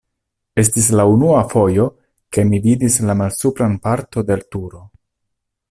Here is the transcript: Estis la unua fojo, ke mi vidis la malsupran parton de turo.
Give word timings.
Estis 0.61 0.87
la 0.99 1.03
unua 1.15 1.41
fojo, 1.51 1.85
ke 2.37 2.47
mi 2.53 2.61
vidis 2.65 2.97
la 3.11 3.17
malsupran 3.21 3.77
parton 3.85 4.27
de 4.31 4.39
turo. 4.57 4.83